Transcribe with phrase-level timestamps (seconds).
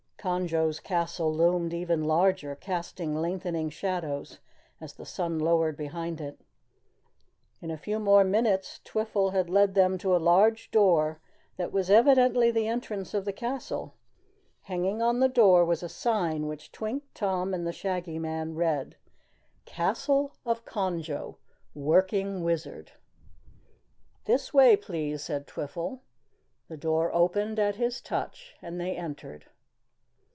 [0.23, 4.37] Conjo's castle loomed even larger, casting lengthening shadows,
[4.79, 6.39] as the sun lowered behind it.
[7.59, 11.19] In a few more minutes Twiffle had led them to a large door
[11.57, 13.95] that was evidently the entrance of the castle.
[14.61, 18.97] Hanging on the door was a sign which Twink, Tom, and the Shaggy Man read.
[19.65, 21.37] CASTLE OF CONJO
[21.73, 22.91] WORKING WIZARD
[24.25, 26.01] "This way, please," said Twiffle.
[26.67, 29.47] The door opened at his touch, and they entered.